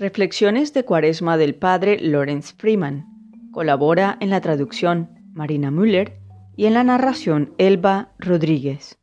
Reflexiones 0.00 0.72
de 0.72 0.82
Cuaresma 0.86 1.36
del 1.36 1.54
Padre 1.54 1.98
Lawrence 2.00 2.54
Freeman. 2.56 3.04
Colabora 3.52 4.16
en 4.20 4.30
la 4.30 4.40
traducción 4.40 5.10
Marina 5.34 5.70
Müller 5.70 6.18
y 6.56 6.64
en 6.64 6.72
la 6.72 6.82
narración 6.84 7.52
Elba 7.58 8.14
Rodríguez. 8.18 8.98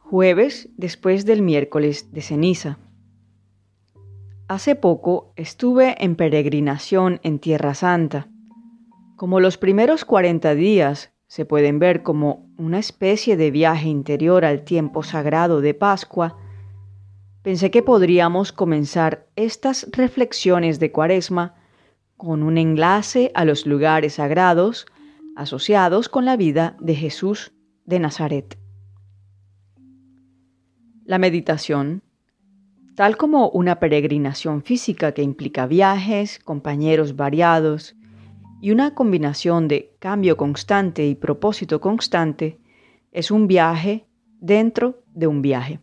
Jueves 0.00 0.68
después 0.76 1.24
del 1.26 1.42
miércoles 1.42 2.10
de 2.12 2.22
ceniza. 2.22 2.78
Hace 4.48 4.74
poco 4.74 5.32
estuve 5.36 5.94
en 6.02 6.16
peregrinación 6.16 7.20
en 7.22 7.38
Tierra 7.38 7.74
Santa. 7.74 8.26
Como 9.14 9.38
los 9.38 9.58
primeros 9.58 10.04
40 10.04 10.56
días 10.56 11.12
se 11.28 11.44
pueden 11.44 11.78
ver 11.78 12.02
como 12.02 12.52
una 12.58 12.80
especie 12.80 13.36
de 13.36 13.52
viaje 13.52 13.86
interior 13.86 14.44
al 14.44 14.64
tiempo 14.64 15.04
sagrado 15.04 15.60
de 15.60 15.72
Pascua, 15.72 16.36
pensé 17.44 17.70
que 17.70 17.82
podríamos 17.82 18.52
comenzar 18.52 19.28
estas 19.36 19.86
reflexiones 19.92 20.80
de 20.80 20.90
Cuaresma 20.90 21.54
con 22.16 22.42
un 22.42 22.56
enlace 22.56 23.30
a 23.34 23.44
los 23.44 23.66
lugares 23.66 24.14
sagrados 24.14 24.86
asociados 25.36 26.08
con 26.08 26.24
la 26.24 26.38
vida 26.38 26.74
de 26.80 26.94
Jesús 26.94 27.52
de 27.84 27.98
Nazaret. 27.98 28.58
La 31.04 31.18
meditación, 31.18 32.02
tal 32.94 33.18
como 33.18 33.50
una 33.50 33.78
peregrinación 33.78 34.62
física 34.62 35.12
que 35.12 35.22
implica 35.22 35.66
viajes, 35.66 36.38
compañeros 36.38 37.14
variados 37.14 37.94
y 38.62 38.70
una 38.70 38.94
combinación 38.94 39.68
de 39.68 39.94
cambio 39.98 40.38
constante 40.38 41.06
y 41.06 41.14
propósito 41.14 41.78
constante, 41.82 42.58
es 43.12 43.30
un 43.30 43.48
viaje 43.48 44.06
dentro 44.40 45.02
de 45.12 45.26
un 45.26 45.42
viaje. 45.42 45.80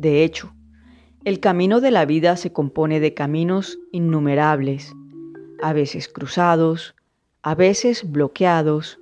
De 0.00 0.24
hecho, 0.24 0.54
el 1.26 1.40
camino 1.40 1.82
de 1.82 1.90
la 1.90 2.06
vida 2.06 2.38
se 2.38 2.54
compone 2.54 3.00
de 3.00 3.12
caminos 3.12 3.78
innumerables, 3.92 4.96
a 5.60 5.74
veces 5.74 6.08
cruzados, 6.08 6.94
a 7.42 7.54
veces 7.54 8.10
bloqueados, 8.10 8.98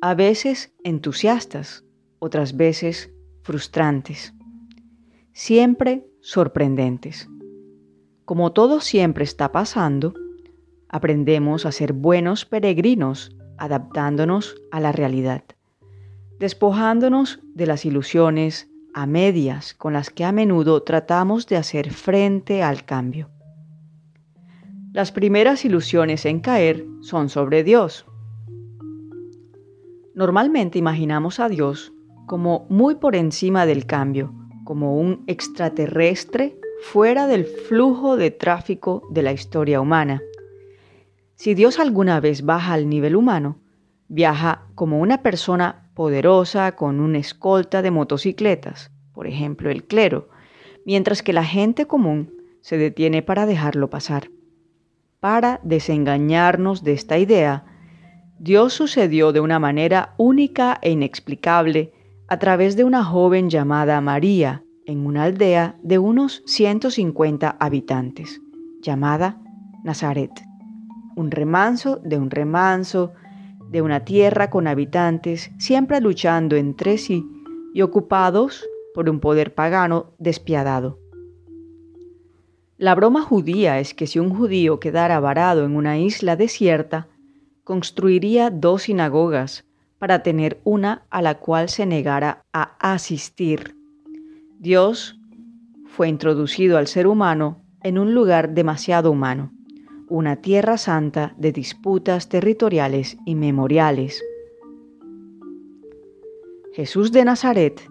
a 0.00 0.14
veces 0.14 0.72
entusiastas, 0.84 1.84
otras 2.18 2.56
veces 2.56 3.12
frustrantes, 3.42 4.32
siempre 5.34 6.06
sorprendentes. 6.22 7.28
Como 8.24 8.54
todo 8.54 8.80
siempre 8.80 9.24
está 9.24 9.52
pasando, 9.52 10.14
aprendemos 10.88 11.66
a 11.66 11.72
ser 11.72 11.92
buenos 11.92 12.46
peregrinos 12.46 13.36
adaptándonos 13.58 14.56
a 14.70 14.80
la 14.80 14.92
realidad, 14.92 15.44
despojándonos 16.38 17.38
de 17.54 17.66
las 17.66 17.84
ilusiones, 17.84 18.70
a 18.98 19.06
medias 19.06 19.74
con 19.74 19.92
las 19.92 20.10
que 20.10 20.24
a 20.24 20.32
menudo 20.32 20.82
tratamos 20.82 21.46
de 21.46 21.56
hacer 21.56 21.92
frente 21.92 22.64
al 22.64 22.84
cambio. 22.84 23.30
Las 24.92 25.12
primeras 25.12 25.64
ilusiones 25.64 26.26
en 26.26 26.40
caer 26.40 26.84
son 27.00 27.28
sobre 27.28 27.62
Dios. 27.62 28.06
Normalmente 30.16 30.80
imaginamos 30.80 31.38
a 31.38 31.48
Dios 31.48 31.92
como 32.26 32.66
muy 32.70 32.96
por 32.96 33.14
encima 33.14 33.66
del 33.66 33.86
cambio, 33.86 34.34
como 34.64 34.98
un 34.98 35.22
extraterrestre 35.28 36.58
fuera 36.82 37.28
del 37.28 37.44
flujo 37.44 38.16
de 38.16 38.32
tráfico 38.32 39.04
de 39.10 39.22
la 39.22 39.30
historia 39.30 39.80
humana. 39.80 40.22
Si 41.36 41.54
Dios 41.54 41.78
alguna 41.78 42.18
vez 42.18 42.42
baja 42.42 42.72
al 42.72 42.88
nivel 42.88 43.14
humano, 43.14 43.60
viaja 44.08 44.66
como 44.74 45.00
una 45.00 45.22
persona 45.22 45.90
poderosa 45.94 46.72
con 46.72 47.00
una 47.00 47.18
escolta 47.18 47.82
de 47.82 47.90
motocicletas, 47.90 48.90
por 49.12 49.26
ejemplo 49.26 49.70
el 49.70 49.84
clero, 49.84 50.28
mientras 50.84 51.22
que 51.22 51.32
la 51.32 51.44
gente 51.44 51.86
común 51.86 52.32
se 52.60 52.78
detiene 52.78 53.22
para 53.22 53.46
dejarlo 53.46 53.90
pasar. 53.90 54.30
Para 55.20 55.60
desengañarnos 55.62 56.84
de 56.84 56.92
esta 56.92 57.18
idea, 57.18 57.64
Dios 58.38 58.72
sucedió 58.72 59.32
de 59.32 59.40
una 59.40 59.58
manera 59.58 60.14
única 60.16 60.78
e 60.80 60.90
inexplicable 60.90 61.92
a 62.28 62.38
través 62.38 62.76
de 62.76 62.84
una 62.84 63.04
joven 63.04 63.50
llamada 63.50 64.00
María 64.00 64.62
en 64.86 65.04
una 65.04 65.24
aldea 65.24 65.76
de 65.82 65.98
unos 65.98 66.42
150 66.46 67.56
habitantes, 67.58 68.40
llamada 68.80 69.40
Nazaret. 69.82 70.30
Un 71.16 71.30
remanso 71.30 71.96
de 72.04 72.16
un 72.16 72.30
remanso 72.30 73.12
de 73.70 73.82
una 73.82 74.04
tierra 74.04 74.50
con 74.50 74.66
habitantes 74.66 75.50
siempre 75.58 76.00
luchando 76.00 76.56
entre 76.56 76.98
sí 76.98 77.24
y 77.74 77.82
ocupados 77.82 78.64
por 78.94 79.10
un 79.10 79.20
poder 79.20 79.54
pagano 79.54 80.12
despiadado. 80.18 80.98
La 82.76 82.94
broma 82.94 83.22
judía 83.22 83.80
es 83.80 83.92
que 83.92 84.06
si 84.06 84.18
un 84.18 84.30
judío 84.34 84.80
quedara 84.80 85.20
varado 85.20 85.64
en 85.64 85.76
una 85.76 85.98
isla 85.98 86.36
desierta, 86.36 87.08
construiría 87.64 88.50
dos 88.50 88.82
sinagogas 88.82 89.64
para 89.98 90.22
tener 90.22 90.60
una 90.64 91.02
a 91.10 91.22
la 91.22 91.38
cual 91.38 91.68
se 91.68 91.86
negara 91.86 92.44
a 92.52 92.92
asistir. 92.92 93.76
Dios 94.58 95.18
fue 95.86 96.08
introducido 96.08 96.78
al 96.78 96.86
ser 96.86 97.08
humano 97.08 97.60
en 97.82 97.98
un 97.98 98.14
lugar 98.14 98.54
demasiado 98.54 99.10
humano 99.10 99.52
una 100.08 100.36
tierra 100.36 100.78
santa 100.78 101.34
de 101.36 101.52
disputas 101.52 102.28
territoriales 102.28 103.16
y 103.26 103.34
memoriales. 103.34 104.22
Jesús 106.72 107.12
de 107.12 107.24
Nazaret 107.24 107.82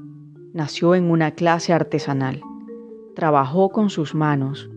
nació 0.54 0.96
en 0.96 1.12
una 1.12 1.32
clase 1.32 1.74
artesanal, 1.74 2.42
trabajó 3.16 3.70
con 3.70 3.90
sus 3.90 4.16
manos, 4.16 4.70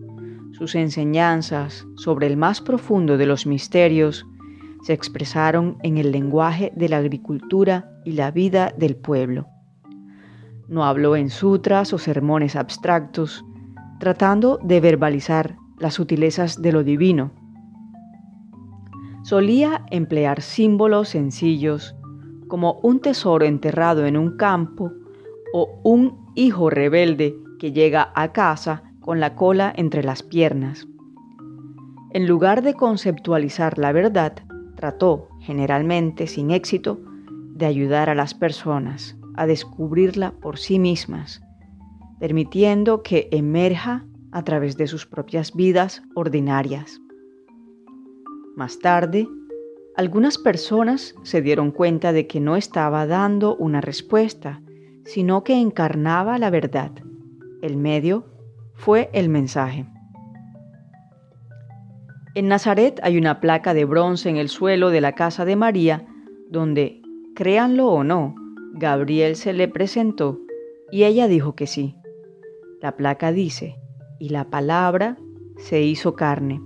sus 0.51 0.75
enseñanzas 0.75 1.87
sobre 1.95 2.27
el 2.27 2.37
más 2.37 2.61
profundo 2.61 3.17
de 3.17 3.25
los 3.25 3.45
misterios 3.45 4.25
se 4.83 4.93
expresaron 4.93 5.77
en 5.83 5.97
el 5.97 6.11
lenguaje 6.11 6.71
de 6.75 6.89
la 6.89 6.97
agricultura 6.97 7.89
y 8.03 8.13
la 8.13 8.31
vida 8.31 8.73
del 8.77 8.95
pueblo. 8.95 9.47
No 10.67 10.85
habló 10.85 11.15
en 11.15 11.29
sutras 11.29 11.93
o 11.93 11.97
sermones 11.97 12.55
abstractos, 12.55 13.45
tratando 13.99 14.59
de 14.63 14.79
verbalizar 14.79 15.57
las 15.81 15.95
sutilezas 15.95 16.61
de 16.61 16.71
lo 16.71 16.83
divino. 16.83 17.31
Solía 19.23 19.83
emplear 19.89 20.41
símbolos 20.41 21.09
sencillos 21.09 21.95
como 22.47 22.79
un 22.83 22.99
tesoro 22.99 23.45
enterrado 23.45 24.05
en 24.05 24.15
un 24.15 24.37
campo 24.37 24.91
o 25.53 25.79
un 25.83 26.31
hijo 26.35 26.69
rebelde 26.69 27.35
que 27.59 27.71
llega 27.71 28.11
a 28.15 28.31
casa 28.31 28.83
con 28.99 29.19
la 29.19 29.35
cola 29.35 29.73
entre 29.75 30.03
las 30.03 30.21
piernas. 30.21 30.87
En 32.11 32.27
lugar 32.27 32.61
de 32.61 32.73
conceptualizar 32.73 33.77
la 33.77 33.91
verdad, 33.91 34.33
trató, 34.75 35.29
generalmente 35.39 36.27
sin 36.27 36.51
éxito, 36.51 36.99
de 37.55 37.65
ayudar 37.65 38.09
a 38.09 38.15
las 38.15 38.33
personas 38.33 39.17
a 39.35 39.47
descubrirla 39.47 40.31
por 40.41 40.57
sí 40.57 40.77
mismas, 40.77 41.41
permitiendo 42.19 43.01
que 43.01 43.29
emerja 43.31 44.05
a 44.31 44.43
través 44.43 44.77
de 44.77 44.87
sus 44.87 45.05
propias 45.05 45.53
vidas 45.53 46.03
ordinarias. 46.15 46.99
Más 48.55 48.79
tarde, 48.79 49.27
algunas 49.95 50.37
personas 50.37 51.15
se 51.23 51.41
dieron 51.41 51.71
cuenta 51.71 52.13
de 52.13 52.27
que 52.27 52.39
no 52.39 52.55
estaba 52.55 53.05
dando 53.05 53.55
una 53.55 53.81
respuesta, 53.81 54.61
sino 55.03 55.43
que 55.43 55.59
encarnaba 55.59 56.37
la 56.37 56.49
verdad. 56.49 56.91
El 57.61 57.77
medio 57.77 58.25
fue 58.73 59.09
el 59.13 59.29
mensaje. 59.29 59.85
En 62.33 62.47
Nazaret 62.47 62.99
hay 63.03 63.17
una 63.17 63.41
placa 63.41 63.73
de 63.73 63.83
bronce 63.83 64.29
en 64.29 64.37
el 64.37 64.47
suelo 64.47 64.89
de 64.89 65.01
la 65.01 65.13
casa 65.13 65.43
de 65.43 65.57
María, 65.57 66.07
donde, 66.49 67.01
créanlo 67.35 67.87
o 67.87 68.03
no, 68.05 68.35
Gabriel 68.73 69.35
se 69.35 69.51
le 69.51 69.67
presentó 69.67 70.39
y 70.91 71.03
ella 71.03 71.27
dijo 71.27 71.55
que 71.55 71.67
sí. 71.67 71.95
La 72.81 72.95
placa 72.95 73.33
dice, 73.33 73.75
y 74.21 74.29
la 74.29 74.51
palabra 74.51 75.17
se 75.57 75.81
hizo 75.81 76.13
carne. 76.13 76.61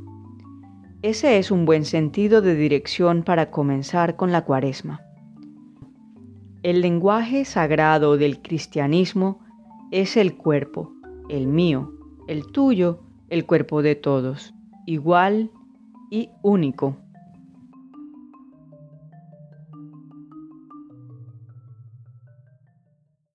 Ese 1.01 1.37
es 1.37 1.51
un 1.51 1.63
buen 1.65 1.85
sentido 1.85 2.41
de 2.41 2.53
dirección 2.53 3.23
para 3.23 3.49
comenzar 3.49 4.17
con 4.17 4.33
la 4.33 4.43
cuaresma. 4.43 4.99
El 6.63 6.81
lenguaje 6.81 7.45
sagrado 7.45 8.17
del 8.17 8.41
cristianismo 8.41 9.39
es 9.89 10.17
el 10.17 10.35
cuerpo, 10.35 10.91
el 11.29 11.47
mío, 11.47 11.93
el 12.27 12.45
tuyo, 12.51 12.99
el 13.29 13.45
cuerpo 13.45 13.81
de 13.81 13.95
todos, 13.95 14.53
igual 14.85 15.49
y 16.11 16.31
único. 16.41 16.97